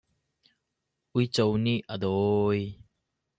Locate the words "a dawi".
1.93-2.61